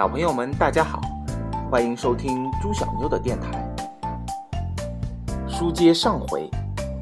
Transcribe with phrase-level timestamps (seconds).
[0.00, 0.98] 小朋友们，大家好，
[1.70, 3.62] 欢迎收听朱小妞的电台。
[5.46, 6.48] 书接上回，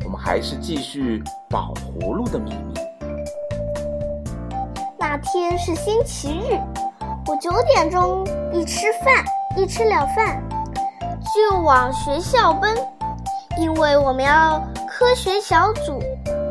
[0.05, 2.74] 我们还是继续宝葫芦的秘密。
[4.98, 6.59] 那天是星期日，
[7.29, 9.24] 我九点钟一吃饭，
[9.56, 10.42] 一吃了饭
[11.23, 12.77] 就往学校奔，
[13.60, 16.02] 因为我们要科学小组，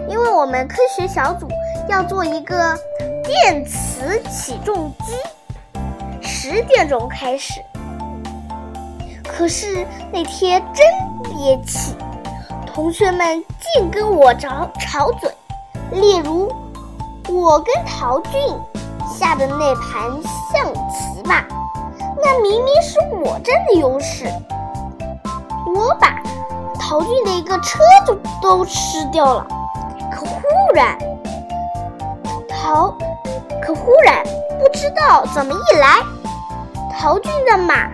[0.09, 1.45] 因为我们科学小组
[1.90, 2.73] 要做一个
[3.22, 5.14] 电磁起重机。
[6.50, 7.62] 十点钟开始，
[9.28, 10.88] 可是那天真
[11.22, 11.94] 憋气，
[12.66, 13.44] 同学们
[13.76, 15.30] 净跟我吵吵嘴。
[15.91, 16.50] 例如，
[17.28, 18.32] 我跟陶俊
[19.14, 20.10] 下的那盘
[20.54, 21.46] 象棋吧，
[22.24, 24.24] 那明明是我占的优势，
[25.76, 26.16] 我把
[26.80, 29.46] 陶俊的一个车都都吃掉了。
[30.10, 30.41] 可忽
[30.74, 30.98] 然，
[32.48, 32.98] 陶，
[33.62, 34.24] 可忽然
[34.58, 35.98] 不知道怎么一来。
[36.99, 37.87] 陶俊的马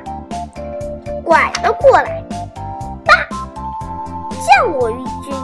[1.25, 2.23] 拐了过来，
[3.03, 3.13] 爸，
[4.31, 5.35] 降我一军。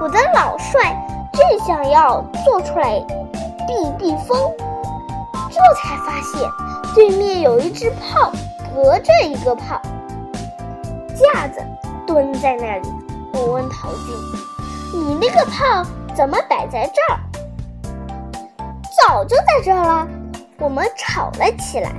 [0.00, 0.92] 我的老帅
[1.32, 2.98] 正想要做出来
[3.64, 4.36] 避避风，
[5.48, 6.50] 这才发现
[6.96, 8.32] 对面有一只炮，
[8.74, 9.80] 隔着一个炮
[11.14, 11.64] 架子
[12.08, 12.88] 蹲在那里。
[13.32, 14.16] 我问陶俊
[15.00, 17.20] ：“你那个炮怎么摆在这儿？”
[19.06, 20.08] 早就在这儿了。
[20.58, 21.92] 我们吵了起来。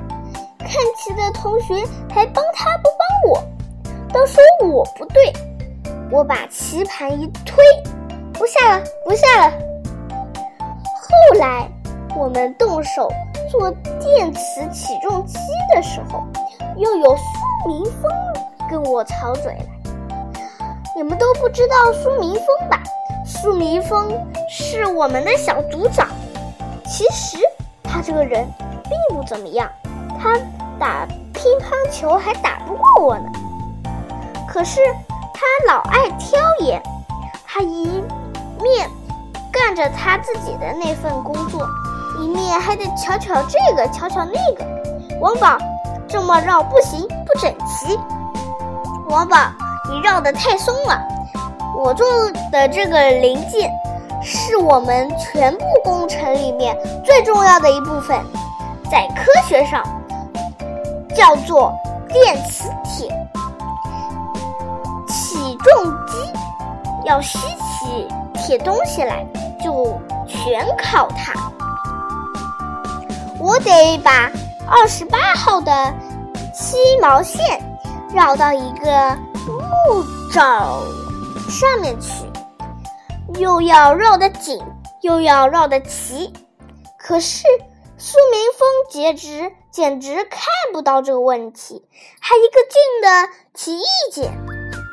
[0.67, 1.73] 看棋的同学
[2.13, 3.43] 还帮他不帮我，
[4.13, 5.31] 都说我不对。
[6.11, 7.63] 我把棋盘一推，
[8.33, 9.53] 不下了，不下了。
[10.59, 11.69] 后来
[12.15, 13.09] 我们动手
[13.49, 15.37] 做电磁起重机
[15.73, 16.21] 的时候，
[16.75, 18.11] 又有苏明峰
[18.69, 19.65] 跟我吵嘴了。
[20.95, 22.83] 你们都不知道苏明峰吧？
[23.25, 24.11] 苏明峰
[24.49, 26.09] 是我们的小组长。
[26.85, 27.37] 其实
[27.83, 28.45] 他这个人
[28.83, 29.69] 并不怎么样。
[30.19, 30.33] 他
[30.79, 33.29] 打乒乓球还打不过我呢，
[34.47, 34.79] 可是
[35.33, 36.81] 他老爱挑眼，
[37.45, 37.85] 他一
[38.61, 38.89] 面
[39.51, 41.67] 干着他自己的那份工作，
[42.19, 44.65] 一面还得瞧瞧这个瞧瞧那个。
[45.19, 45.57] 王宝，
[46.07, 47.97] 这么绕不行，不整齐。
[49.09, 49.37] 王宝，
[49.89, 51.01] 你绕的太松了。
[51.75, 52.07] 我做
[52.51, 53.71] 的这个零件
[54.21, 58.19] 是我们全部工程里面最重要的一部分，
[58.91, 59.83] 在科学上。
[61.17, 61.73] 叫做
[62.09, 63.09] 电磁铁
[65.07, 66.31] 起重机，
[67.05, 69.25] 要吸起铁东西来，
[69.59, 71.33] 就全靠它。
[73.39, 74.31] 我得把
[74.69, 75.91] 二十八号的
[76.53, 77.59] 七毛线
[78.13, 79.17] 绕到一个
[79.47, 80.79] 木爪
[81.49, 82.31] 上面去，
[83.39, 84.61] 又要绕得紧，
[85.01, 86.31] 又要绕得齐。
[86.95, 87.47] 可是。
[87.99, 90.41] 苏明峰简直简直看
[90.73, 91.85] 不到这个问题，
[92.19, 94.33] 还一个劲的提意见，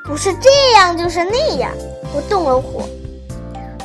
[0.04, 1.70] 不是这样就是那样。
[2.14, 2.82] 我动了火，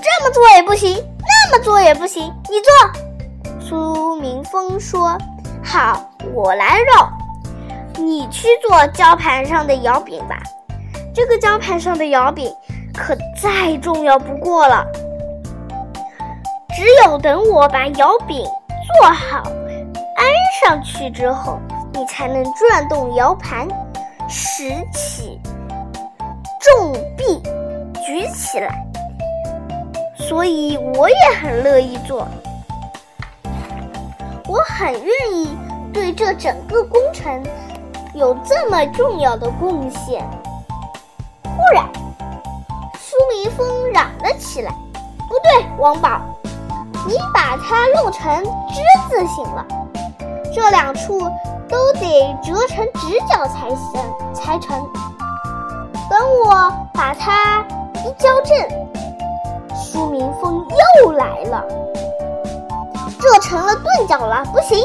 [0.02, 3.62] 这么做也不行，那么做也不行，你做。
[3.62, 5.18] 苏明峰说
[5.64, 7.10] ：“好，我来绕，
[7.96, 10.38] 你去做胶盘上的摇柄吧。
[11.16, 12.54] 这个胶盘上的摇柄
[12.94, 14.86] 可再重要不过了，
[16.76, 18.46] 只有等我把摇柄。”
[19.00, 19.44] 做好，
[20.30, 21.60] 安上去之后，
[21.94, 23.68] 你才能转动摇盘，
[24.28, 24.64] 拾
[24.94, 25.40] 起
[26.62, 27.42] 重臂，
[28.06, 28.86] 举起来。
[30.16, 32.28] 所以我也很乐意做，
[34.48, 35.58] 我很愿意
[35.92, 37.44] 对这整个工程
[38.14, 40.24] 有这么重要的贡献。
[41.44, 41.84] 忽然，
[43.00, 44.72] 苏明峰嚷了起来
[45.28, 46.22] ：“不对，王宝！”
[47.08, 49.66] 你把它弄成之字形了，
[50.54, 51.20] 这两处
[51.68, 54.02] 都得折成直角才行
[54.34, 54.78] 才成。
[56.10, 57.64] 等我把它
[58.06, 58.58] 一矫正，
[59.76, 60.66] 苏明峰
[61.04, 61.64] 又来了，
[63.20, 64.80] 这成了钝角了，不行，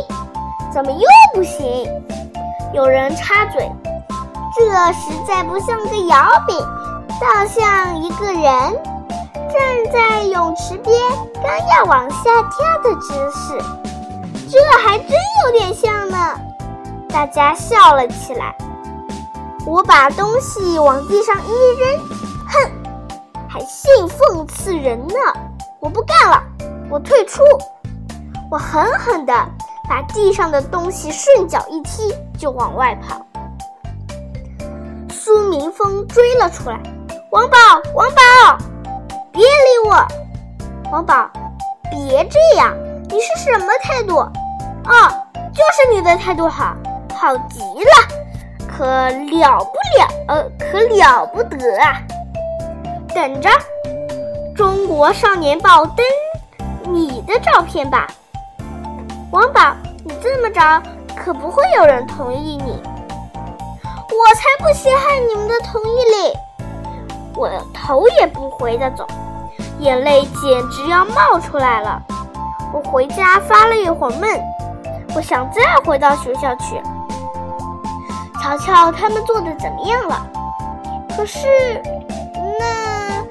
[0.72, 1.88] 怎么又不行？
[2.74, 3.70] 有人插嘴，
[4.56, 6.58] 这实在不像个摇柄，
[7.20, 8.76] 倒像一个人。
[9.54, 10.94] 站在泳池边，
[11.34, 13.56] 刚要往下跳的姿势，
[14.54, 15.08] 这还真
[15.44, 16.16] 有点像呢。
[17.08, 18.54] 大家笑了起来。
[19.66, 21.98] 我把东西往地上一扔，
[22.46, 22.70] 哼，
[23.48, 25.14] 还信讽刺人呢。
[25.80, 26.40] 我不干了，
[26.88, 27.42] 我退出。
[28.48, 29.34] 我狠狠地
[29.88, 33.20] 把地上的东西顺脚一踢，就往外跑。
[35.10, 36.80] 苏明峰追了出来，
[37.32, 37.56] 王宝，
[37.92, 38.56] 王宝。
[39.32, 40.06] 别理我，
[40.92, 41.28] 王宝，
[41.90, 42.72] 别这样！
[43.08, 44.24] 你是什么态度？
[44.86, 45.08] 哦，
[45.52, 46.74] 就是你的态度好，
[47.14, 52.00] 好极了，可了不了，呃，可了不得啊！
[53.14, 53.48] 等着，
[54.54, 58.06] 《中国少年报》登你的照片吧，
[59.30, 60.82] 王宝，你这么着
[61.16, 62.82] 可不会有人同意你。
[63.82, 66.38] 我才不稀罕你们的同意嘞！
[67.34, 69.06] 我头也不回的走，
[69.80, 72.00] 眼泪简直要冒出来了。
[72.72, 74.40] 我回家发了一会儿闷，
[75.14, 76.82] 我想再回到学校去，
[78.42, 80.26] 瞧瞧他们做的怎么样了。
[81.16, 81.46] 可是
[82.58, 83.22] 那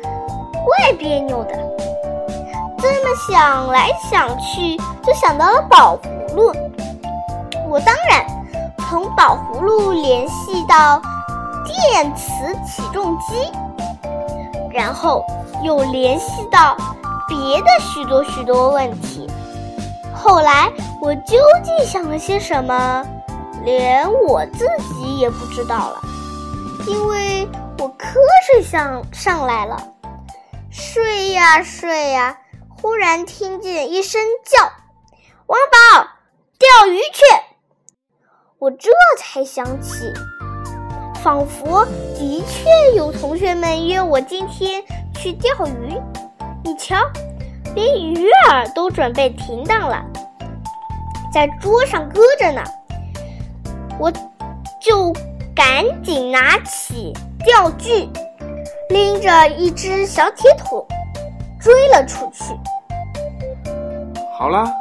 [0.63, 1.51] 怪别扭的，
[2.77, 6.53] 这么想来想去，就想到了宝葫芦。
[7.68, 8.25] 我当然
[8.89, 11.01] 从宝葫芦联系到
[11.65, 12.31] 电磁
[12.65, 13.51] 起重机，
[14.71, 15.25] 然后
[15.63, 16.77] 又联系到
[17.27, 19.29] 别的许多许多问题。
[20.15, 20.71] 后来
[21.01, 23.06] 我究竟想了些什么，
[23.63, 26.01] 连我自己也不知道了，
[26.88, 27.48] 因为
[27.80, 28.15] 我瞌
[28.45, 29.77] 睡上上来了，
[30.69, 32.38] 睡呀睡呀，
[32.69, 34.63] 忽然听见一声叫
[35.48, 36.07] ：“王宝，
[36.57, 37.21] 钓鱼去！”
[38.60, 40.13] 我这才想起，
[41.21, 41.86] 仿佛
[42.18, 44.81] 的确有同学们约我今天
[45.15, 46.00] 去钓鱼。
[46.63, 46.95] 你瞧。
[47.75, 50.03] 连鱼儿都准备停当了，
[51.33, 52.61] 在桌上搁着呢。
[53.99, 54.11] 我
[54.81, 55.13] 就
[55.55, 57.13] 赶紧拿起
[57.45, 58.09] 钓具，
[58.89, 60.85] 拎着一只小铁桶
[61.59, 62.43] 追了出去。
[64.37, 64.71] 好了，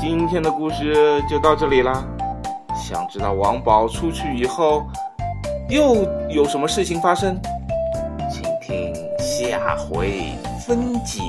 [0.00, 2.04] 今天的故事就到这里啦。
[2.74, 4.82] 想知道王宝出去以后
[5.68, 7.40] 又有什么事情发生，
[8.30, 10.32] 请听下回
[10.66, 11.20] 分解。